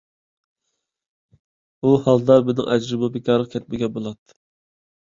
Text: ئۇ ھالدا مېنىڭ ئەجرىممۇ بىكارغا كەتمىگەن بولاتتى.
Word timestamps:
ئۇ 1.83 1.93
ھالدا 2.09 2.41
مېنىڭ 2.49 2.73
ئەجرىممۇ 2.73 3.13
بىكارغا 3.21 3.55
كەتمىگەن 3.55 3.97
بولاتتى. 4.01 4.43